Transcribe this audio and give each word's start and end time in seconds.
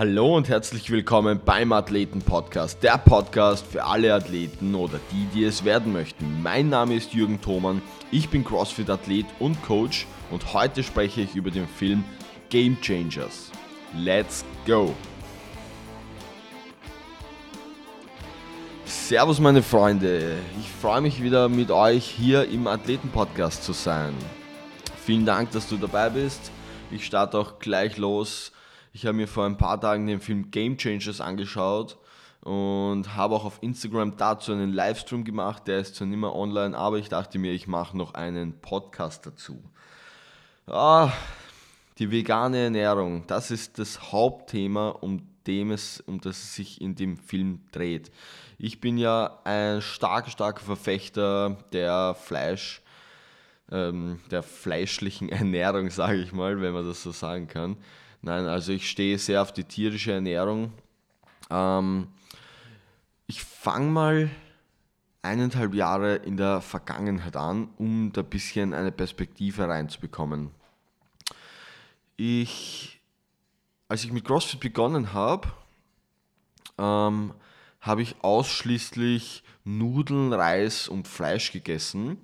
Hallo 0.00 0.34
und 0.34 0.48
herzlich 0.48 0.90
willkommen 0.90 1.42
beim 1.44 1.72
Athleten 1.72 2.22
Podcast, 2.22 2.82
der 2.82 2.96
Podcast 2.96 3.66
für 3.66 3.84
alle 3.84 4.14
Athleten 4.14 4.74
oder 4.74 4.98
die, 5.12 5.26
die 5.34 5.44
es 5.44 5.62
werden 5.62 5.92
möchten. 5.92 6.40
Mein 6.42 6.70
Name 6.70 6.94
ist 6.94 7.12
Jürgen 7.12 7.38
Thoman, 7.42 7.82
ich 8.10 8.30
bin 8.30 8.42
CrossFit 8.42 8.88
Athlet 8.88 9.26
und 9.40 9.62
Coach 9.62 10.06
und 10.30 10.54
heute 10.54 10.82
spreche 10.82 11.20
ich 11.20 11.34
über 11.34 11.50
den 11.50 11.68
Film 11.68 12.02
Game 12.48 12.80
Changers. 12.80 13.50
Let's 13.94 14.42
go! 14.66 14.94
Servus 18.86 19.38
meine 19.38 19.62
Freunde, 19.62 20.38
ich 20.62 20.70
freue 20.80 21.02
mich 21.02 21.22
wieder 21.22 21.50
mit 21.50 21.70
euch 21.70 22.06
hier 22.06 22.48
im 22.48 22.68
Athleten 22.68 23.10
Podcast 23.10 23.64
zu 23.64 23.74
sein. 23.74 24.14
Vielen 25.04 25.26
Dank, 25.26 25.50
dass 25.50 25.68
du 25.68 25.76
dabei 25.76 26.08
bist. 26.08 26.50
Ich 26.90 27.04
starte 27.04 27.38
auch 27.38 27.58
gleich 27.58 27.98
los 27.98 28.50
ich 28.92 29.06
habe 29.06 29.16
mir 29.16 29.28
vor 29.28 29.46
ein 29.46 29.56
paar 29.56 29.80
Tagen 29.80 30.06
den 30.06 30.20
Film 30.20 30.50
Game 30.50 30.76
Changers 30.76 31.20
angeschaut 31.20 31.98
und 32.40 33.14
habe 33.14 33.34
auch 33.34 33.44
auf 33.44 33.58
Instagram 33.62 34.16
dazu 34.16 34.52
einen 34.52 34.72
Livestream 34.72 35.24
gemacht. 35.24 35.68
Der 35.68 35.80
ist 35.80 35.94
zwar 35.94 36.06
nicht 36.06 36.18
mehr 36.18 36.34
online, 36.34 36.76
aber 36.76 36.98
ich 36.98 37.08
dachte 37.08 37.38
mir, 37.38 37.52
ich 37.52 37.66
mache 37.66 37.96
noch 37.96 38.14
einen 38.14 38.60
Podcast 38.60 39.26
dazu. 39.26 39.62
Ah, 40.66 41.12
die 41.98 42.10
vegane 42.10 42.58
Ernährung, 42.58 43.26
das 43.26 43.50
ist 43.50 43.78
das 43.78 44.12
Hauptthema, 44.12 44.88
um 44.88 45.26
dem 45.46 45.70
es, 45.70 46.00
um 46.00 46.20
das 46.20 46.38
es 46.38 46.54
sich 46.54 46.80
in 46.80 46.94
dem 46.94 47.16
Film 47.16 47.60
dreht. 47.72 48.10
Ich 48.58 48.80
bin 48.80 48.98
ja 48.98 49.38
ein 49.44 49.82
stark, 49.82 50.28
starker 50.30 50.64
Verfechter 50.64 51.58
der 51.72 52.14
Fleisch, 52.14 52.82
ähm, 53.70 54.20
der 54.30 54.42
fleischlichen 54.42 55.28
Ernährung, 55.30 55.90
sage 55.90 56.18
ich 56.18 56.32
mal, 56.32 56.60
wenn 56.60 56.72
man 56.72 56.86
das 56.86 57.02
so 57.02 57.12
sagen 57.12 57.48
kann. 57.48 57.76
Nein, 58.22 58.46
also 58.46 58.72
ich 58.72 58.88
stehe 58.88 59.18
sehr 59.18 59.40
auf 59.40 59.52
die 59.52 59.64
tierische 59.64 60.12
Ernährung. 60.12 60.72
Ähm, 61.48 62.08
ich 63.26 63.42
fange 63.42 63.90
mal 63.90 64.30
eineinhalb 65.22 65.74
Jahre 65.74 66.16
in 66.16 66.36
der 66.36 66.60
Vergangenheit 66.60 67.36
an, 67.36 67.70
um 67.78 68.12
da 68.12 68.22
ein 68.22 68.28
bisschen 68.28 68.74
eine 68.74 68.92
Perspektive 68.92 69.68
reinzubekommen. 69.68 70.50
Ich, 72.16 73.00
als 73.88 74.04
ich 74.04 74.12
mit 74.12 74.24
CrossFit 74.24 74.60
begonnen 74.60 75.12
habe, 75.12 75.48
ähm, 76.78 77.32
habe 77.80 78.02
ich 78.02 78.16
ausschließlich 78.22 79.42
Nudeln, 79.64 80.32
Reis 80.32 80.88
und 80.88 81.08
Fleisch 81.08 81.52
gegessen. 81.52 82.18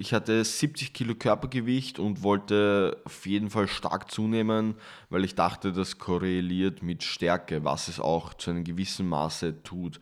Ich 0.00 0.14
hatte 0.14 0.44
70 0.44 0.92
Kilo 0.92 1.16
Körpergewicht 1.16 1.98
und 1.98 2.22
wollte 2.22 2.98
auf 3.04 3.26
jeden 3.26 3.50
Fall 3.50 3.66
stark 3.66 4.12
zunehmen, 4.12 4.76
weil 5.10 5.24
ich 5.24 5.34
dachte, 5.34 5.72
das 5.72 5.98
korreliert 5.98 6.84
mit 6.84 7.02
Stärke, 7.02 7.64
was 7.64 7.88
es 7.88 7.98
auch 7.98 8.32
zu 8.34 8.50
einem 8.50 8.62
gewissen 8.62 9.08
Maße 9.08 9.60
tut. 9.64 9.98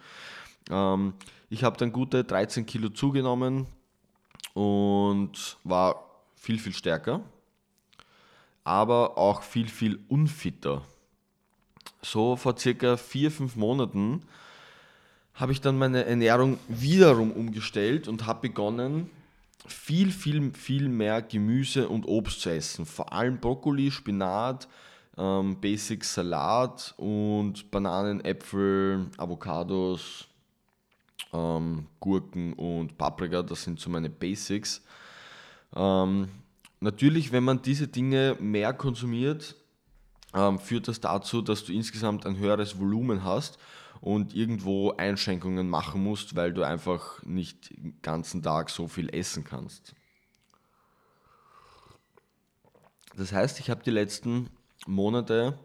Ähm, 0.69 1.15
ich 1.49 1.65
habe 1.65 1.79
dann 1.79 1.93
gute 1.93 2.25
13 2.25 2.67
Kilo 2.67 2.91
zugenommen 2.91 3.69
und 4.53 5.57
war 5.65 6.05
viel, 6.35 6.59
viel 6.59 6.75
stärker, 6.75 7.23
aber 8.65 9.17
auch 9.17 9.41
viel, 9.43 9.69
viel 9.69 9.99
unfitter. 10.09 10.83
So 12.03 12.37
vor 12.37 12.59
circa 12.59 12.97
4-5 12.97 13.59
Monaten 13.59 14.25
habe 15.33 15.53
ich 15.53 15.63
dann 15.63 15.79
meine 15.79 16.05
Ernährung 16.05 16.59
wiederum 16.69 17.33
umgestellt 17.33 18.09
und 18.09 18.27
habe 18.27 18.49
begonnen, 18.49 19.11
viel, 19.67 20.11
viel, 20.11 20.53
viel 20.55 20.89
mehr 20.89 21.23
Gemüse 21.23 21.89
und 21.89 22.07
Obst 22.07 22.41
zu 22.41 22.51
essen. 22.51 22.87
Vor 22.87 23.13
allem 23.13 23.39
Brokkoli, 23.39 23.91
Spinat, 23.91 24.69
ähm, 25.17 25.61
Basic 25.61 26.05
Salat 26.05 26.95
und 26.97 27.71
Bananen, 27.71 28.25
Äpfel, 28.25 29.07
Avocados, 29.17 30.29
ähm, 31.33 31.87
Gurken 32.01 32.53
und 32.55 32.99
Paprika. 32.99 33.43
Das 33.43 33.63
sind 33.63 33.81
so 33.81 33.91
meine 33.91 34.11
Basics. 34.11 34.83
Ähm, 35.75 36.29
natürlich, 36.81 37.33
wenn 37.33 37.45
man 37.45 37.63
diese 37.63 37.89
Dinge 37.89 38.37
mehr 38.41 38.73
konsumiert, 38.73 39.57
ähm, 40.35 40.59
führt 40.59 40.89
das 40.89 41.01
dazu, 41.01 41.43
dass 41.43 41.65
du 41.65 41.73
insgesamt 41.73 42.27
ein 42.27 42.39
höheres 42.39 42.79
Volumen 42.79 43.25
hast 43.25 43.59
und 44.01 44.35
irgendwo 44.35 44.93
Einschränkungen 44.93 45.69
machen 45.69 46.03
musst, 46.03 46.37
weil 46.37 46.53
du 46.53 46.63
einfach 46.63 47.23
nicht 47.25 47.77
den 47.77 48.01
ganzen 48.03 48.43
Tag 48.43 48.71
so 48.71 48.89
viel 48.89 49.09
essen 49.15 49.45
kannst. 49.45 49.95
Das 53.17 53.33
heißt, 53.33 53.61
ich 53.61 53.71
habe 53.71 53.83
die 53.83 53.91
letzten 53.91 54.51
Monate 54.87 55.59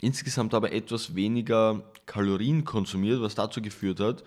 insgesamt 0.00 0.54
aber 0.54 0.72
etwas 0.72 1.14
weniger 1.14 1.82
Kalorien 2.06 2.64
konsumiert, 2.64 3.20
was 3.20 3.34
dazu 3.34 3.62
geführt 3.62 4.00
hat, 4.00 4.24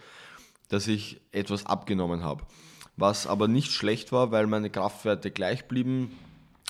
dass 0.70 0.88
ich 0.88 1.22
etwas 1.32 1.66
abgenommen 1.66 2.24
habe. 2.24 2.46
Was 2.96 3.28
aber 3.28 3.48
nicht 3.48 3.72
schlecht 3.72 4.12
war, 4.12 4.32
weil 4.32 4.48
meine 4.48 4.70
Kraftwerte 4.70 5.32
gleich 5.32 5.68
blieben 5.68 6.18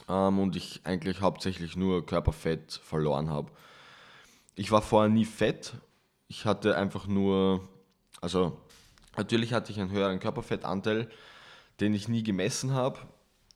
ähm, 0.10 0.40
und 0.40 0.56
ich 0.56 0.82
eigentlich 0.84 1.22
hauptsächlich 1.22 1.76
nur 1.76 2.06
Körperfett 2.06 2.80
verloren 2.84 3.30
habe. 3.30 3.52
Ich 4.56 4.72
war 4.72 4.82
vorher 4.82 5.10
nie 5.10 5.26
fett 5.26 5.74
ich 6.34 6.46
hatte 6.46 6.76
einfach 6.76 7.06
nur, 7.06 7.70
also 8.20 8.60
natürlich 9.16 9.54
hatte 9.54 9.72
ich 9.72 9.80
einen 9.80 9.92
höheren 9.92 10.20
Körperfettanteil, 10.20 11.08
den 11.80 11.94
ich 11.94 12.08
nie 12.08 12.24
gemessen 12.24 12.74
habe, 12.74 13.00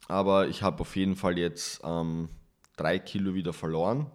aber 0.07 0.47
ich 0.47 0.61
habe 0.61 0.81
auf 0.81 0.95
jeden 0.95 1.15
Fall 1.15 1.39
jetzt 1.39 1.81
ähm, 1.83 2.29
drei 2.75 2.99
Kilo 2.99 3.33
wieder 3.33 3.51
verloren, 3.51 4.11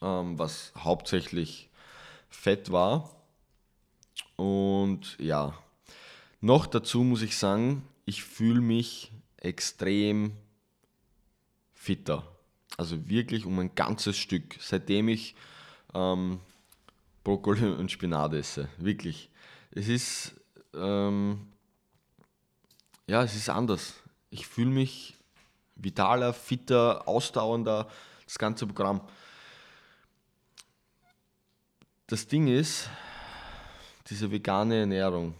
ähm, 0.00 0.38
was 0.38 0.72
hauptsächlich 0.78 1.68
Fett 2.30 2.70
war. 2.70 3.10
Und 4.36 5.16
ja, 5.18 5.52
noch 6.40 6.66
dazu 6.66 7.02
muss 7.02 7.22
ich 7.22 7.36
sagen, 7.36 7.82
ich 8.04 8.22
fühle 8.22 8.60
mich 8.60 9.10
extrem 9.36 10.30
fitter. 11.74 12.22
Also 12.76 13.08
wirklich 13.08 13.46
um 13.46 13.58
ein 13.58 13.74
ganzes 13.74 14.16
Stück. 14.16 14.54
Seitdem 14.60 15.08
ich 15.08 15.34
ähm, 15.92 16.38
Brokkoli 17.24 17.66
und 17.66 17.90
Spinat 17.90 18.32
esse. 18.34 18.68
Wirklich. 18.78 19.30
Es 19.70 19.88
ist, 19.88 20.34
ähm, 20.74 21.46
ja, 23.06 23.22
es 23.22 23.34
ist 23.34 23.48
anders. 23.48 23.94
Ich 24.30 24.46
fühle 24.46 24.70
mich 24.70 25.16
vitaler, 25.74 26.32
fitter, 26.32 27.06
ausdauernder, 27.06 27.88
das 28.24 28.38
ganze 28.38 28.66
Programm. 28.66 29.00
Das 32.06 32.26
Ding 32.26 32.48
ist, 32.48 32.88
diese 34.08 34.30
vegane 34.30 34.80
Ernährung. 34.80 35.34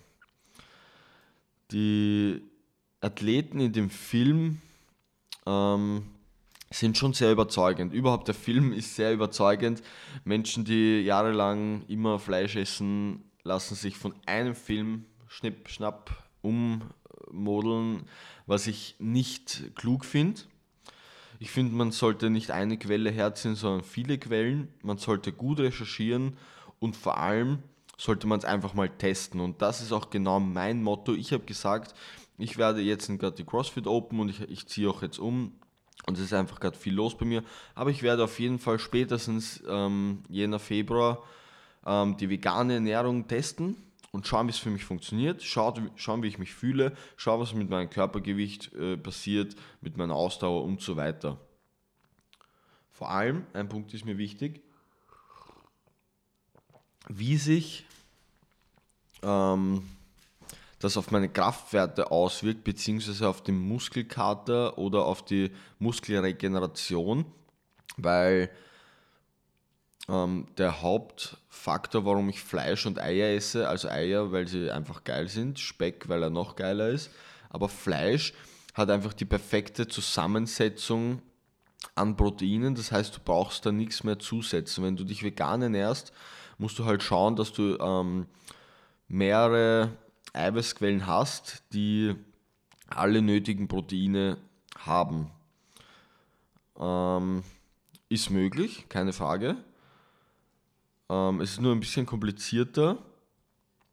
Die 1.71 2.43
Athleten 3.00 3.61
in 3.61 3.72
dem 3.72 3.91
Film 3.91 4.61
ähm, 5.47 6.06
sind 6.71 6.99
schon 6.99 7.15
sehr 7.15 7.33
überzeugend. 7.33 7.93
Überhaupt 7.93 8.29
der 8.29 8.34
Film 8.34 8.73
ist 8.73 8.95
sehr 8.95 9.12
überzeugend. 9.12 9.83
Menschen, 10.25 10.65
die 10.65 11.01
jahrelang 11.01 11.83
immer 11.89 12.19
Fleisch 12.19 12.56
essen, 12.56 13.25
lassen 13.43 13.75
sich 13.75 13.97
von 13.97 14.15
einem 14.27 14.55
Film 14.55 15.06
schnipp, 15.27 15.69
schnapp 15.69 16.29
ummodeln, 16.43 18.05
was 18.47 18.67
ich 18.67 18.97
nicht 18.99 19.75
klug 19.75 20.05
finde. 20.05 20.43
Ich 21.41 21.51
finde, 21.51 21.75
man 21.75 21.93
sollte 21.93 22.31
nicht 22.31 22.51
eine 22.51 22.79
Quelle 22.79 23.11
herziehen, 23.11 23.55
sondern 23.55 23.85
viele 23.85 24.19
Quellen. 24.19 24.69
Man 24.83 24.99
sollte 24.99 25.33
gut 25.33 25.61
recherchieren 25.61 26.37
und 26.81 26.97
vor 26.97 27.19
allem 27.19 27.62
sollte 27.97 28.27
man 28.27 28.39
es 28.39 28.45
einfach 28.45 28.75
mal 28.75 28.89
testen. 28.89 29.41
Und 29.41 29.62
das 29.62 29.81
ist 29.81 29.93
auch 29.93 30.11
genau 30.11 30.41
mein 30.41 30.83
Motto. 30.83 31.15
Ich 31.15 31.33
habe 31.33 31.45
gesagt, 31.45 31.95
ich 32.39 32.59
werde 32.59 32.81
jetzt 32.81 33.09
gerade 33.19 33.37
die 33.37 33.45
CrossFit 33.45 33.87
Open 33.87 34.21
und 34.21 34.29
ich, 34.29 34.41
ich 34.43 34.67
ziehe 34.67 34.91
auch 34.91 35.03
jetzt 35.03 35.19
um 35.19 35.53
und 36.08 36.16
es 36.16 36.24
ist 36.24 36.32
einfach 36.32 36.58
gerade 36.58 36.76
viel 36.76 36.94
los 36.94 37.16
bei 37.16 37.26
mir. 37.26 37.44
Aber 37.74 37.91
ich 37.91 38.02
werde 38.02 38.24
auf 38.24 38.41
jeden 38.41 38.58
Fall 38.58 38.78
spätestens 38.78 39.62
ähm, 39.69 40.22
Jänner, 40.30 40.58
Februar 40.58 41.22
ähm, 41.87 42.16
die 42.16 42.31
vegane 42.31 42.75
Ernährung 42.75 43.28
testen 43.28 43.76
und 44.10 44.26
schauen, 44.26 44.46
wie 44.46 44.52
es 44.52 44.58
für 44.58 44.70
mich 44.70 44.87
funktioniert. 44.87 45.43
Schaut, 45.43 45.81
schauen, 45.96 46.22
wie 46.22 46.28
ich 46.28 46.38
mich 46.38 46.55
fühle. 46.55 46.96
Schauen, 47.16 47.40
was 47.40 47.52
mit 47.52 47.69
meinem 47.69 47.90
Körpergewicht 47.90 48.72
äh, 48.72 48.96
passiert, 48.96 49.55
mit 49.82 49.99
meiner 49.99 50.14
Ausdauer 50.14 50.64
und 50.64 50.81
so 50.81 50.96
weiter. 50.96 51.38
Vor 52.90 53.11
allem, 53.11 53.46
ein 53.52 53.69
Punkt 53.69 53.93
ist 53.93 54.06
mir 54.06 54.16
wichtig, 54.16 54.62
wie 57.06 57.37
sich 57.37 57.84
ähm, 59.22 59.87
das 60.78 60.96
auf 60.96 61.10
meine 61.10 61.28
Kraftwerte 61.28 62.10
auswirkt, 62.10 62.64
beziehungsweise 62.64 63.28
auf 63.28 63.42
den 63.42 63.58
Muskelkater 63.58 64.78
oder 64.78 65.04
auf 65.04 65.25
die 65.25 65.50
Muskelregeneration, 65.78 67.26
weil 67.96 68.50
ähm, 70.08 70.46
der 70.56 70.82
Hauptfaktor, 70.82 72.04
warum 72.04 72.28
ich 72.28 72.40
Fleisch 72.40 72.86
und 72.86 73.00
Eier 73.00 73.34
esse, 73.34 73.69
also 73.69 73.88
Eier, 73.88 74.32
weil 74.32 74.46
sie 74.46 74.70
einfach 74.70 75.04
geil 75.04 75.28
sind, 75.28 75.58
Speck, 75.58 76.08
weil 76.08 76.22
er 76.22 76.30
noch 76.30 76.56
geiler 76.56 76.88
ist, 76.88 77.10
aber 77.50 77.69
Fleisch 77.69 78.32
hat 78.75 78.90
einfach 78.90 79.12
die 79.12 79.25
perfekte 79.25 79.88
Zusammensetzung 79.88 81.20
an 81.94 82.16
Proteinen. 82.16 82.75
Das 82.75 82.92
heißt, 82.92 83.16
du 83.16 83.20
brauchst 83.25 83.66
da 83.66 83.72
nichts 83.72 84.04
mehr 84.04 84.19
zusetzen. 84.19 84.84
Wenn 84.84 84.96
du 84.96 85.04
dich 85.04 85.22
vegan 85.22 85.62
ernährst, 85.62 86.12
musst 86.58 86.78
du 86.78 86.84
halt 86.84 87.02
schauen, 87.02 87.34
dass 87.36 87.52
du 87.52 87.76
ähm, 87.78 88.26
mehrere 89.08 89.90
Eiweißquellen 90.32 91.06
hast, 91.06 91.62
die 91.72 92.14
alle 92.88 93.22
nötigen 93.22 93.69
Proteine 93.69 94.38
haben. 94.78 95.30
Ähm, 96.78 97.42
ist 98.08 98.30
möglich, 98.30 98.86
keine 98.88 99.12
Frage. 99.12 99.56
Ähm, 101.10 101.40
es 101.40 101.52
ist 101.52 101.60
nur 101.60 101.75
ein 101.75 101.80
bisschen 101.80 102.06
komplizierter. 102.06 102.98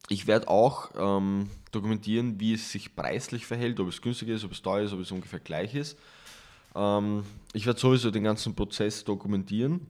Ich 0.07 0.27
werde 0.27 0.47
auch 0.47 0.91
ähm, 0.95 1.49
dokumentieren, 1.71 2.39
wie 2.39 2.53
es 2.53 2.71
sich 2.71 2.95
preislich 2.95 3.45
verhält, 3.45 3.79
ob 3.79 3.87
es 3.87 4.01
günstig 4.01 4.29
ist, 4.29 4.43
ob 4.43 4.51
es 4.51 4.61
teuer 4.61 4.85
ist, 4.85 4.93
ob 4.93 4.99
es 4.99 5.11
ungefähr 5.11 5.39
gleich 5.39 5.73
ist. 5.73 5.97
Ähm, 6.75 7.23
ich 7.53 7.65
werde 7.65 7.79
sowieso 7.79 8.11
den 8.11 8.23
ganzen 8.23 8.55
Prozess 8.55 9.03
dokumentieren. 9.03 9.87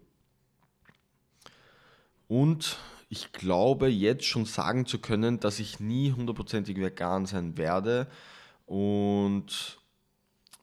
Und 2.28 2.78
ich 3.16 3.32
glaube 3.32 3.88
jetzt 3.88 4.26
schon 4.26 4.44
sagen 4.44 4.86
zu 4.86 5.00
können, 5.00 5.40
dass 5.40 5.60
ich 5.60 5.80
nie 5.80 6.12
hundertprozentig 6.12 6.76
vegan 6.76 7.26
sein 7.26 7.58
werde. 7.58 8.08
Und 8.66 9.78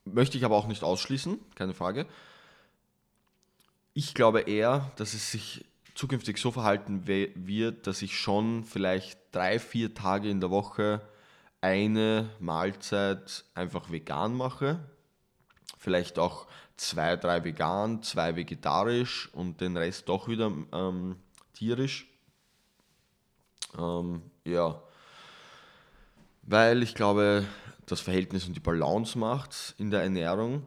möchte 0.05 0.37
ich 0.37 0.45
aber 0.45 0.55
auch 0.55 0.67
nicht 0.67 0.83
ausschließen, 0.83 1.39
keine 1.55 1.73
Frage. 1.73 2.05
Ich 3.95 4.13
glaube 4.13 4.41
eher, 4.41 4.91
dass 4.97 5.15
es 5.15 5.31
sich 5.31 5.65
zukünftig 5.95 6.37
so 6.37 6.51
verhalten 6.51 7.07
wird, 7.07 7.87
dass 7.87 8.03
ich 8.03 8.19
schon 8.19 8.63
vielleicht 8.65 9.19
drei, 9.31 9.57
vier 9.57 9.95
Tage 9.95 10.29
in 10.29 10.39
der 10.39 10.51
Woche 10.51 11.01
eine 11.59 12.29
Mahlzeit 12.39 13.45
einfach 13.55 13.91
vegan 13.91 14.35
mache. 14.35 14.79
Vielleicht 15.79 16.19
auch 16.19 16.45
zwei, 16.77 17.15
drei 17.15 17.43
vegan, 17.43 18.03
zwei 18.03 18.35
vegetarisch 18.35 19.29
und 19.33 19.59
den 19.59 19.75
Rest 19.75 20.07
doch 20.07 20.27
wieder 20.27 20.51
ähm, 20.71 21.15
tierisch. 21.53 22.12
Ähm, 23.77 24.21
ja, 24.45 24.81
weil 26.43 26.83
ich 26.83 26.95
glaube, 26.95 27.45
das 27.85 28.01
Verhältnis 28.01 28.47
und 28.47 28.55
die 28.55 28.59
Balance 28.59 29.17
macht 29.17 29.75
in 29.77 29.91
der 29.91 30.03
Ernährung. 30.03 30.65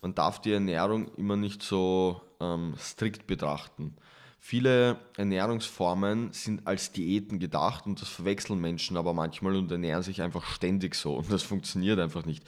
Man 0.00 0.14
darf 0.14 0.40
die 0.40 0.52
Ernährung 0.52 1.08
immer 1.16 1.36
nicht 1.36 1.62
so 1.62 2.20
ähm, 2.40 2.74
strikt 2.78 3.26
betrachten. 3.26 3.96
Viele 4.38 4.98
Ernährungsformen 5.16 6.32
sind 6.32 6.66
als 6.66 6.92
Diäten 6.92 7.38
gedacht 7.38 7.86
und 7.86 8.00
das 8.00 8.08
verwechseln 8.08 8.60
Menschen 8.60 8.96
aber 8.96 9.12
manchmal 9.12 9.56
und 9.56 9.70
ernähren 9.70 10.02
sich 10.02 10.22
einfach 10.22 10.44
ständig 10.44 10.94
so 10.94 11.16
und 11.16 11.30
das 11.30 11.42
funktioniert 11.42 11.98
einfach 11.98 12.24
nicht. 12.24 12.44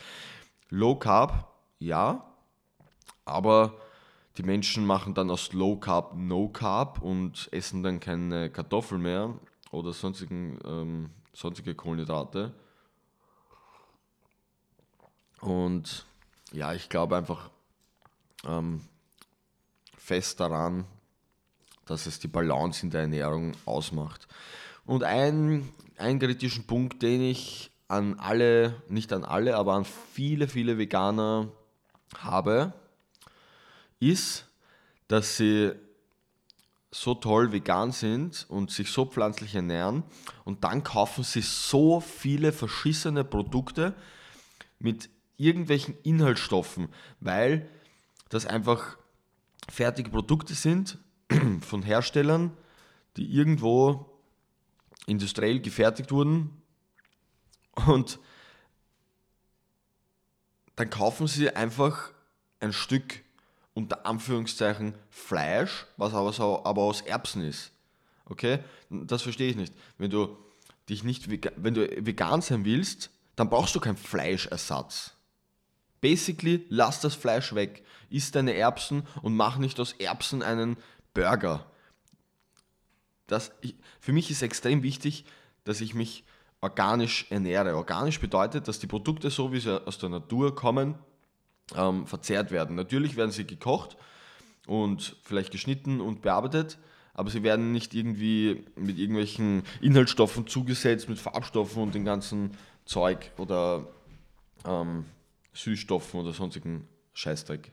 Low 0.69 0.95
Carb, 0.95 1.53
ja, 1.79 2.25
aber 3.25 3.75
die 4.39 4.45
Menschen 4.45 4.87
machen 4.87 5.15
dann 5.15 5.31
aus 5.31 5.53
Low 5.53 5.77
Carb 5.77 6.15
No 6.17 6.49
Carb 6.49 7.03
und 7.03 7.49
essen 7.53 7.83
dann 7.83 7.99
keine 7.99 8.49
Kartoffeln 8.51 9.03
mehr 9.03 9.35
oder 9.70 9.93
sonstigen, 9.93 10.58
ähm, 10.64 11.11
sonstige 11.32 11.75
Kohlenhydrate. 11.75 12.52
Und 15.40 16.06
ja, 16.52 16.75
ich 16.75 16.88
glaube 16.88 17.17
einfach 17.17 17.50
ähm, 18.44 18.81
fest 19.96 20.40
daran, 20.40 20.84
dass 21.87 22.06
es 22.06 22.19
die 22.19 22.28
Balance 22.28 22.84
in 22.84 22.90
der 22.90 23.02
Ernährung 23.02 23.52
ausmacht. 23.64 24.28
Und 24.84 25.05
ein, 25.05 25.69
einen 25.96 26.19
kritischen 26.19 26.67
Punkt, 26.67 27.02
den 27.02 27.22
ich 27.22 27.70
an 27.88 28.19
alle, 28.19 28.82
nicht 28.88 29.12
an 29.12 29.25
alle, 29.25 29.56
aber 29.56 29.75
an 29.75 29.84
viele, 29.84 30.46
viele 30.46 30.78
Veganer 30.78 31.49
habe, 32.19 32.72
ist, 33.99 34.46
dass 35.08 35.37
sie 35.37 35.72
so 36.93 37.15
toll 37.15 37.53
vegan 37.53 37.93
sind 37.93 38.47
und 38.49 38.71
sich 38.71 38.91
so 38.91 39.07
pflanzlich 39.07 39.55
ernähren. 39.55 40.03
Und 40.45 40.65
dann 40.65 40.83
kaufen 40.83 41.25
sie 41.25 41.43
so 41.43 42.01
viele 42.01 42.53
verschissene 42.53 43.25
Produkte 43.25 43.95
mit 44.79 45.09
irgendwelchen 45.37 45.97
Inhaltsstoffen, 46.03 46.89
weil 47.21 47.69
das 48.29 48.47
einfach 48.47 48.99
fertige 49.69 50.11
Produkte 50.11 50.55
sind 50.55 50.99
von 51.61 51.83
Herstellern, 51.83 52.57
die 53.17 53.33
irgendwo 53.33 54.07
industriell 55.07 55.61
gefertigt 55.61 56.11
wurden. 56.11 56.63
Und 57.87 58.19
dann 60.77 60.91
kaufen 60.91 61.27
sie 61.27 61.51
einfach 61.51 62.13
ein 62.59 62.73
Stück 62.73 63.23
unter 63.75 64.06
Anführungszeichen 64.06 64.94
Fleisch, 65.11 65.87
was 65.96 66.14
aber, 66.14 66.32
so, 66.32 66.64
aber 66.64 66.82
aus 66.82 67.00
Erbsen 67.02 67.43
ist. 67.43 67.72
Okay? 68.26 68.61
Das 68.88 69.22
verstehe 69.22 69.50
ich 69.50 69.56
nicht. 69.56 69.75
Wenn 69.99 70.11
du 70.11 70.37
dich 70.88 71.05
nicht 71.05 71.28
wenn 71.56 71.75
du 71.75 71.88
vegan 72.05 72.43
sein 72.43 72.64
willst, 72.64 73.11
dann 73.37 73.49
brauchst 73.49 73.75
du 73.75 73.81
keinen 73.81 73.96
Fleischersatz. 73.96 75.14
Basically, 76.00 76.67
lass 76.69 77.00
das 77.00 77.14
Fleisch 77.14 77.55
weg, 77.55 77.84
isst 78.08 78.34
deine 78.34 78.55
Erbsen 78.55 79.06
und 79.22 79.37
mach 79.37 79.58
nicht 79.58 79.78
aus 79.78 79.93
Erbsen 79.93 80.43
einen 80.43 80.76
Burger. 81.14 81.67
Das, 83.26 83.52
ich, 83.61 83.76
für 84.00 84.12
mich 84.12 84.31
ist 84.31 84.43
extrem 84.43 84.82
wichtig, 84.82 85.25
dass 85.64 85.81
ich 85.81 85.94
mich 85.94 86.25
organisch 86.61 87.31
ernähre. 87.31 87.76
Organisch 87.76 88.19
bedeutet, 88.19 88.67
dass 88.67 88.78
die 88.78 88.87
Produkte, 88.87 89.31
so 89.31 89.52
wie 89.52 89.61
sie 89.61 89.87
aus 89.87 89.99
der 89.99 90.08
Natur 90.08 90.55
kommen, 90.55 90.99
ähm, 91.76 92.06
verzehrt 92.06 92.50
werden. 92.50 92.76
Natürlich 92.76 93.17
werden 93.17 93.31
sie 93.31 93.46
gekocht 93.46 93.96
und 94.67 95.17
vielleicht 95.22 95.50
geschnitten 95.50 96.00
und 96.00 96.22
bearbeitet, 96.22 96.78
aber 97.14 97.31
sie 97.31 97.43
werden 97.43 97.72
nicht 97.72 97.94
irgendwie 97.94 98.64
mit 98.76 98.99
irgendwelchen 98.99 99.62
Inhaltsstoffen 99.81 100.46
zugesetzt, 100.46 101.08
mit 101.08 101.19
Farbstoffen 101.19 101.82
und 101.82 101.94
dem 101.94 102.05
ganzen 102.05 102.56
Zeug 102.84 103.31
oder 103.37 103.87
ähm, 104.64 105.05
Süßstoffen 105.52 106.20
oder 106.20 106.32
sonstigen 106.32 106.88
Scheißdreck. 107.12 107.72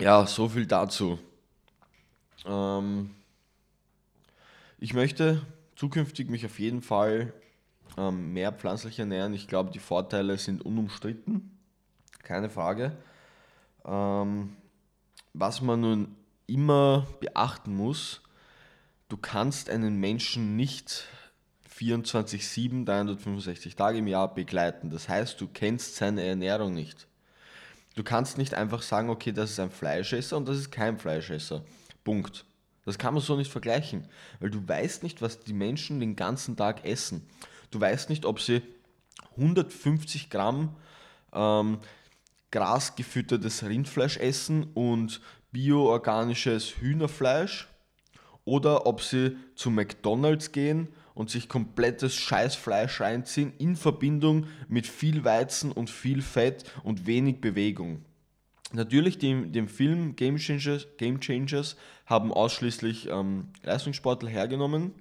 Ja, 0.00 0.26
so 0.26 0.48
viel 0.48 0.66
dazu. 0.66 1.18
Ähm, 2.44 3.10
ich 4.78 4.92
möchte 4.92 5.40
zukünftig 5.76 6.28
mich 6.28 6.44
auf 6.44 6.58
jeden 6.58 6.82
Fall 6.82 7.32
ähm, 7.96 8.32
mehr 8.32 8.52
pflanzlich 8.52 8.98
ernähren. 8.98 9.34
Ich 9.34 9.48
glaube, 9.48 9.70
die 9.70 9.78
Vorteile 9.78 10.38
sind 10.38 10.64
unumstritten, 10.64 11.58
keine 12.22 12.50
Frage. 12.50 12.96
Ähm, 13.84 14.56
was 15.32 15.60
man 15.60 15.80
nun 15.80 16.16
immer 16.46 17.06
beachten 17.20 17.74
muss, 17.74 18.22
du 19.08 19.16
kannst 19.16 19.70
einen 19.70 19.98
Menschen 19.98 20.56
nicht 20.56 21.06
24-7, 21.78 22.84
365 22.84 23.74
Tage 23.74 23.98
im 23.98 24.06
Jahr 24.06 24.32
begleiten. 24.32 24.90
Das 24.90 25.08
heißt, 25.08 25.40
du 25.40 25.48
kennst 25.48 25.96
seine 25.96 26.22
Ernährung 26.22 26.74
nicht. 26.74 27.08
Du 27.96 28.02
kannst 28.02 28.38
nicht 28.38 28.54
einfach 28.54 28.82
sagen, 28.82 29.10
okay, 29.10 29.32
das 29.32 29.50
ist 29.50 29.60
ein 29.60 29.70
Fleischesser 29.70 30.36
und 30.36 30.48
das 30.48 30.58
ist 30.58 30.70
kein 30.70 30.98
Fleischesser. 30.98 31.64
Punkt. 32.02 32.44
Das 32.84 32.98
kann 32.98 33.14
man 33.14 33.22
so 33.22 33.36
nicht 33.36 33.50
vergleichen, 33.50 34.08
weil 34.40 34.50
du 34.50 34.66
weißt 34.66 35.02
nicht, 35.02 35.22
was 35.22 35.40
die 35.40 35.54
Menschen 35.54 36.00
den 36.00 36.16
ganzen 36.16 36.56
Tag 36.56 36.84
essen. 36.84 37.26
Du 37.74 37.80
weißt 37.80 38.08
nicht, 38.08 38.24
ob 38.24 38.40
sie 38.40 38.62
150 39.32 40.30
Gramm 40.30 40.76
ähm, 41.32 41.78
grasgefüttertes 42.52 43.64
Rindfleisch 43.64 44.16
essen 44.16 44.68
und 44.74 45.20
bioorganisches 45.50 46.76
Hühnerfleisch 46.76 47.66
oder 48.44 48.86
ob 48.86 49.02
sie 49.02 49.36
zu 49.56 49.72
McDonald's 49.72 50.52
gehen 50.52 50.86
und 51.14 51.30
sich 51.30 51.48
komplettes 51.48 52.14
Scheißfleisch 52.14 53.00
reinziehen 53.00 53.52
in 53.58 53.74
Verbindung 53.74 54.46
mit 54.68 54.86
viel 54.86 55.24
Weizen 55.24 55.72
und 55.72 55.90
viel 55.90 56.22
Fett 56.22 56.64
und 56.84 57.06
wenig 57.06 57.40
Bewegung. 57.40 58.04
Natürlich, 58.72 59.18
die, 59.18 59.50
dem 59.50 59.66
Film 59.66 60.14
Game 60.14 60.36
Changers, 60.38 60.86
Game 60.96 61.18
Changers 61.18 61.76
haben 62.06 62.32
ausschließlich 62.32 63.08
ähm, 63.08 63.48
Leistungssportler 63.64 64.30
hergenommen, 64.30 64.94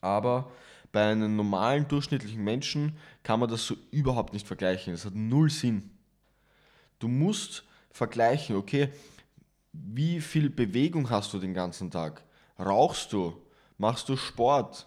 aber 0.00 0.52
bei 0.94 1.10
einem 1.10 1.34
normalen, 1.34 1.88
durchschnittlichen 1.88 2.44
Menschen 2.44 2.96
kann 3.24 3.40
man 3.40 3.50
das 3.50 3.66
so 3.66 3.74
überhaupt 3.90 4.32
nicht 4.32 4.46
vergleichen. 4.46 4.94
Das 4.94 5.04
hat 5.04 5.16
null 5.16 5.50
Sinn. 5.50 5.90
Du 7.00 7.08
musst 7.08 7.64
vergleichen, 7.90 8.54
okay, 8.54 8.90
wie 9.72 10.20
viel 10.20 10.48
Bewegung 10.50 11.10
hast 11.10 11.34
du 11.34 11.40
den 11.40 11.52
ganzen 11.52 11.90
Tag? 11.90 12.22
Rauchst 12.60 13.12
du? 13.12 13.36
Machst 13.76 14.08
du 14.08 14.16
Sport? 14.16 14.86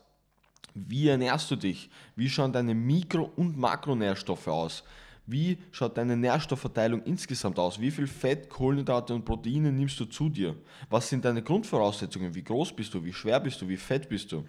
Wie 0.73 1.09
ernährst 1.09 1.51
du 1.51 1.57
dich? 1.57 1.89
Wie 2.15 2.29
schauen 2.29 2.53
deine 2.53 2.73
Mikro- 2.73 3.33
und 3.35 3.57
Makronährstoffe 3.57 4.47
aus? 4.47 4.85
Wie 5.25 5.57
schaut 5.71 5.97
deine 5.97 6.15
Nährstoffverteilung 6.15 7.03
insgesamt 7.03 7.59
aus? 7.59 7.81
Wie 7.81 7.91
viel 7.91 8.07
Fett, 8.07 8.49
Kohlenhydrate 8.49 9.13
und 9.13 9.25
Proteine 9.25 9.73
nimmst 9.73 9.99
du 9.99 10.05
zu 10.05 10.29
dir? 10.29 10.55
Was 10.89 11.09
sind 11.09 11.25
deine 11.25 11.43
Grundvoraussetzungen? 11.43 12.33
Wie 12.33 12.45
groß 12.45 12.73
bist 12.73 12.93
du? 12.93 13.03
Wie 13.03 13.11
schwer 13.11 13.41
bist 13.41 13.61
du? 13.61 13.67
Wie 13.67 13.75
fett 13.75 14.07
bist 14.07 14.31
du? 14.31 14.45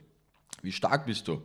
Wie 0.62 0.72
stark 0.72 1.06
bist 1.06 1.28
du? 1.28 1.42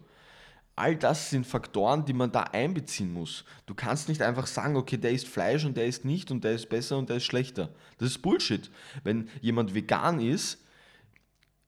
All 0.76 0.96
das 0.96 1.30
sind 1.30 1.46
Faktoren, 1.46 2.04
die 2.06 2.14
man 2.14 2.32
da 2.32 2.42
einbeziehen 2.42 3.14
muss. 3.14 3.46
Du 3.68 3.76
kannst 3.76 4.10
nicht 4.10 4.24
einfach 4.24 4.48
sagen, 4.48 4.76
okay, 4.76 4.98
der 4.98 5.12
isst 5.12 5.28
Fleisch 5.28 5.66
und 5.66 5.78
der 5.78 5.86
isst 5.86 6.04
nicht 6.04 6.32
und 6.32 6.44
der 6.44 6.54
ist 6.54 6.68
besser 6.70 6.98
und 6.98 7.10
der 7.10 7.18
ist 7.18 7.26
schlechter. 7.26 7.70
Das 8.00 8.10
ist 8.10 8.24
Bullshit. 8.24 8.72
Wenn 9.04 9.30
jemand 9.42 9.76
vegan 9.76 10.20
ist, 10.20 10.58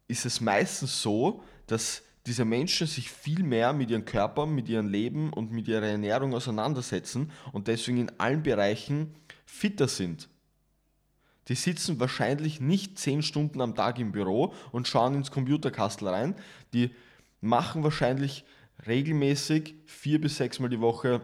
ist 0.08 0.25
es 0.25 0.42
meistens 0.42 1.02
so, 1.02 1.44
dass 1.68 2.02
diese 2.25 2.46
Menschen 2.46 2.88
sich 2.88 3.12
viel 3.12 3.44
mehr 3.44 3.74
mit 3.74 3.92
ihrem 3.92 4.06
Körper, 4.06 4.48
mit 4.48 4.68
ihrem 4.68 4.88
Leben 4.88 5.32
und 5.32 5.52
mit 5.52 5.68
ihrer 5.68 5.86
Ernährung 5.86 6.34
auseinandersetzen 6.34 7.32
und 7.54 7.68
deswegen 7.68 8.00
in 8.00 8.20
allen 8.20 8.42
Bereichen 8.42 9.14
fitter 9.46 9.88
sind. 9.88 10.28
Die 11.48 11.56
sitzen 11.56 12.00
wahrscheinlich 12.00 12.60
nicht 12.60 12.98
10 12.98 13.22
Stunden 13.22 13.62
am 13.62 13.75
Tag 13.75 14.00
im 14.00 14.12
Büro 14.12 14.54
und 14.72 14.88
schauen 14.88 15.14
ins 15.14 15.30
Computerkastel 15.30 16.08
rein. 16.08 16.36
Die 16.74 16.90
machen 17.42 17.84
wahrscheinlich 17.84 18.46
regelmäßig 18.88 19.75
vier 19.86 20.20
bis 20.20 20.38
sechs 20.38 20.60
Mal 20.60 20.70
die 20.70 20.82
Woche 20.82 21.22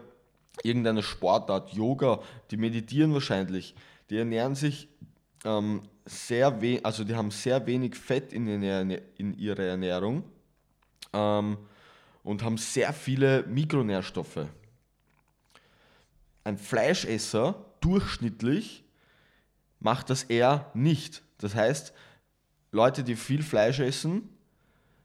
irgendeine 0.62 1.02
Sportart, 1.02 1.72
Yoga, 1.72 2.20
die 2.50 2.56
meditieren 2.56 3.14
wahrscheinlich, 3.14 3.74
die 4.10 4.18
ernähren 4.18 4.54
sich 4.54 4.88
ähm, 5.44 5.82
sehr 6.04 6.60
wenig, 6.60 6.84
also 6.84 7.04
die 7.04 7.14
haben 7.14 7.30
sehr 7.30 7.64
wenig 7.66 7.96
Fett 7.96 8.32
in, 8.32 8.46
in 8.62 9.38
ihrer 9.38 9.62
Ernährung 9.62 10.24
ähm, 11.12 11.58
und 12.22 12.42
haben 12.42 12.58
sehr 12.58 12.92
viele 12.92 13.44
Mikronährstoffe. 13.44 14.46
Ein 16.44 16.58
Fleischesser 16.58 17.64
durchschnittlich 17.80 18.84
macht 19.80 20.10
das 20.10 20.24
eher 20.24 20.70
nicht. 20.74 21.22
Das 21.38 21.54
heißt, 21.54 21.92
Leute, 22.72 23.04
die 23.04 23.16
viel 23.16 23.42
Fleisch 23.42 23.80
essen, 23.80 24.28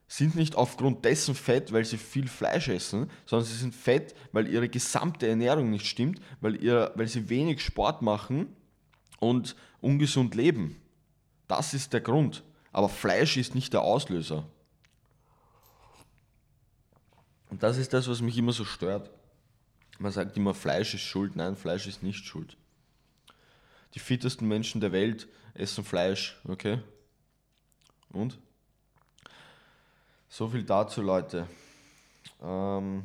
sind 0.08 0.36
nicht 0.36 0.56
aufgrund 0.56 1.04
dessen 1.04 1.36
fett, 1.36 1.74
weil 1.74 1.84
sie 1.84 1.98
viel 1.98 2.28
Fleisch 2.28 2.70
essen, 2.70 3.10
sondern 3.26 3.46
sie 3.46 3.58
sind 3.58 3.76
fett, 3.76 4.16
weil 4.32 4.48
ihre 4.48 4.70
gesamte 4.70 5.28
Ernährung 5.28 5.70
nicht 5.70 5.86
stimmt, 5.86 6.22
weil, 6.40 6.62
ihr, 6.64 6.92
weil 6.96 7.08
sie 7.08 7.30
wenig 7.30 7.62
Sport 7.62 8.02
machen 8.02 8.56
und 9.20 9.56
ungesund 9.82 10.34
leben. 10.34 10.82
Das 11.48 11.74
ist 11.74 11.92
der 11.94 12.02
Grund. 12.02 12.44
Aber 12.72 12.90
Fleisch 12.90 13.38
ist 13.38 13.56
nicht 13.56 13.74
der 13.74 13.82
Auslöser. 13.82 14.48
Und 17.50 17.64
das 17.64 17.78
ist 17.78 17.94
das, 17.94 18.08
was 18.08 18.22
mich 18.22 18.38
immer 18.38 18.54
so 18.54 18.66
stört. 18.66 19.10
Man 20.00 20.12
sagt 20.12 20.38
immer, 20.38 20.54
Fleisch 20.54 20.94
ist 20.94 21.02
schuld. 21.02 21.36
Nein, 21.36 21.56
Fleisch 21.56 21.88
ist 21.88 22.04
nicht 22.04 22.26
schuld. 22.26 22.56
Die 23.94 24.00
fittesten 24.00 24.48
Menschen 24.48 24.80
der 24.80 24.92
Welt 24.92 25.28
essen 25.54 25.84
Fleisch, 25.84 26.40
okay? 26.48 26.80
Und? 28.12 28.38
So 30.29 30.50
viel 30.50 30.63
dazu, 30.63 31.01
Leute. 31.01 31.48
Ähm, 32.43 33.03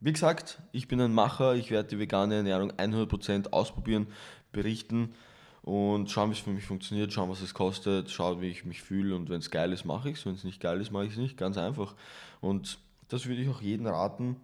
wie 0.00 0.12
gesagt, 0.12 0.58
ich 0.72 0.88
bin 0.88 1.00
ein 1.00 1.12
Macher. 1.12 1.54
Ich 1.54 1.70
werde 1.70 1.90
die 1.90 1.98
vegane 1.98 2.36
Ernährung 2.36 2.72
100% 2.72 3.52
ausprobieren, 3.52 4.06
berichten 4.52 5.14
und 5.62 6.10
schauen, 6.10 6.30
wie 6.30 6.34
es 6.34 6.40
für 6.40 6.50
mich 6.50 6.64
funktioniert, 6.64 7.12
schauen, 7.12 7.28
was 7.28 7.42
es 7.42 7.52
kostet, 7.54 8.10
schauen, 8.10 8.40
wie 8.40 8.48
ich 8.48 8.64
mich 8.64 8.82
fühle 8.82 9.14
und 9.14 9.28
wenn 9.28 9.38
es 9.38 9.50
geil 9.50 9.72
ist, 9.72 9.84
mache 9.84 10.10
ich 10.10 10.16
es. 10.16 10.26
Wenn 10.26 10.34
es 10.34 10.44
nicht 10.44 10.60
geil 10.60 10.80
ist, 10.80 10.90
mache 10.90 11.04
ich 11.04 11.12
es 11.12 11.18
nicht. 11.18 11.36
Ganz 11.36 11.58
einfach. 11.58 11.94
Und 12.40 12.78
das 13.08 13.26
würde 13.26 13.42
ich 13.42 13.50
auch 13.50 13.60
jedem 13.60 13.86
raten. 13.86 14.36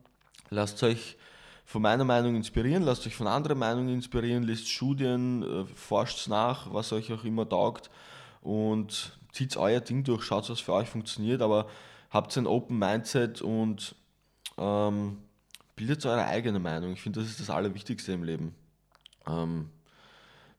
Lasst 0.51 0.83
euch 0.83 1.17
von 1.65 1.83
meiner 1.83 2.05
Meinung 2.05 2.37
inspirieren, 2.37 2.83
lasst 2.83 3.07
euch 3.07 3.17
von 3.17 3.27
anderen 3.27 3.59
Meinungen 3.59 3.89
inspirieren, 3.89 4.43
lest 4.43 4.69
Studien, 4.69 5.43
äh, 5.43 5.65
forscht 5.75 6.29
nach, 6.29 6.73
was 6.73 6.93
euch 6.93 7.11
auch 7.13 7.25
immer 7.25 7.49
taugt 7.49 7.91
und 8.43 9.19
zieht 9.33 9.57
euer 9.57 9.81
Ding 9.81 10.05
durch, 10.05 10.25
schaut, 10.25 10.49
was 10.49 10.61
für 10.61 10.73
euch 10.73 10.89
funktioniert, 10.89 11.43
aber 11.43 11.67
habt 12.11 12.37
ein 12.37 12.47
Open 12.47 12.79
Mindset 12.79 13.43
und 13.43 13.95
ähm, 14.57 15.19
bildet 15.77 16.05
eure 16.07 16.25
eigene 16.27 16.59
Meinung. 16.59 16.93
Ich 16.93 17.03
finde, 17.03 17.21
das 17.21 17.29
ist 17.29 17.41
das 17.41 17.51
Allerwichtigste 17.51 18.13
im 18.13 18.25
Leben. 18.25 18.55
Ähm, 19.27 19.71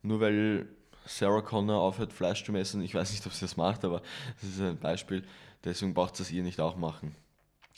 nur 0.02 0.22
weil 0.22 0.68
Sarah 1.06 1.42
Connor 1.42 1.82
aufhört, 1.82 2.14
Fleisch 2.14 2.44
zu 2.44 2.52
messen, 2.52 2.82
ich 2.82 2.94
weiß 2.94 3.12
nicht, 3.12 3.26
ob 3.26 3.34
sie 3.34 3.42
das 3.42 3.58
macht, 3.58 3.84
aber 3.84 4.02
das 4.40 4.50
ist 4.50 4.62
ein 4.62 4.78
Beispiel. 4.78 5.24
Deswegen 5.64 5.94
braucht 5.94 6.14
es 6.14 6.20
das 6.20 6.32
ihr 6.32 6.44
nicht 6.44 6.62
auch 6.62 6.78
machen. 6.78 7.16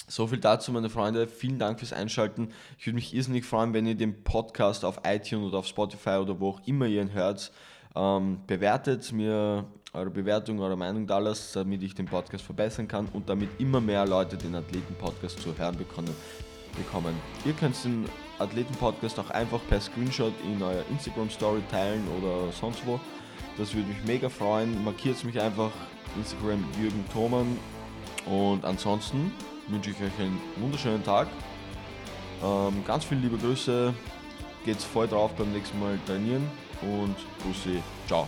So 0.07 0.27
viel 0.27 0.39
dazu, 0.39 0.71
meine 0.71 0.89
Freunde. 0.89 1.27
Vielen 1.27 1.57
Dank 1.57 1.79
fürs 1.79 1.93
Einschalten. 1.93 2.53
Ich 2.77 2.85
würde 2.85 2.95
mich 2.95 3.13
irrsinnig 3.13 3.45
freuen, 3.45 3.73
wenn 3.73 3.87
ihr 3.87 3.95
den 3.95 4.23
Podcast 4.23 4.83
auf 4.83 5.01
iTunes 5.05 5.47
oder 5.47 5.59
auf 5.59 5.67
Spotify 5.67 6.17
oder 6.21 6.39
wo 6.39 6.49
auch 6.49 6.61
immer 6.67 6.85
ihr 6.85 7.01
ihn 7.01 7.13
hört, 7.13 7.51
ähm, 7.95 8.39
bewertet, 8.47 9.11
mir 9.11 9.65
eure 9.93 10.09
Bewertung, 10.09 10.59
eure 10.59 10.77
Meinung 10.77 11.05
da 11.05 11.17
lasst, 11.19 11.55
damit 11.55 11.83
ich 11.83 11.93
den 11.93 12.05
Podcast 12.05 12.43
verbessern 12.45 12.87
kann 12.87 13.07
und 13.11 13.27
damit 13.27 13.49
immer 13.59 13.81
mehr 13.81 14.05
Leute 14.05 14.37
den 14.37 14.55
Athleten-Podcast 14.55 15.39
zu 15.41 15.57
hören 15.57 15.77
bekommen. 15.77 16.15
bekommen. 16.77 17.13
Ihr 17.43 17.53
könnt 17.53 17.75
den 17.83 18.05
Athleten-Podcast 18.39 19.19
auch 19.19 19.29
einfach 19.31 19.59
per 19.67 19.81
Screenshot 19.81 20.33
in 20.45 20.61
eurer 20.63 20.83
Instagram-Story 20.89 21.61
teilen 21.69 22.03
oder 22.17 22.51
sonst 22.53 22.85
wo. 22.85 22.99
Das 23.57 23.73
würde 23.75 23.89
mich 23.89 24.03
mega 24.05 24.29
freuen. 24.29 24.81
Markiert 24.83 25.21
mich 25.25 25.39
einfach 25.39 25.71
Instagram 26.15 26.63
Jürgen 26.81 27.03
Thoman. 27.11 27.57
Und 28.25 28.63
ansonsten 28.63 29.33
wünsche 29.67 29.89
ich 29.89 29.97
euch 29.97 30.19
einen 30.19 30.39
wunderschönen 30.57 31.03
Tag. 31.03 31.27
Ähm, 32.41 32.83
ganz 32.87 33.03
viele 33.03 33.21
liebe 33.21 33.37
Grüße. 33.37 33.93
Geht's 34.63 34.85
voll 34.85 35.07
drauf 35.07 35.33
beim 35.35 35.51
nächsten 35.51 35.79
Mal 35.79 35.99
trainieren 36.05 36.49
und 36.81 37.15
Bussi. 37.43 37.81
Ciao. 38.07 38.27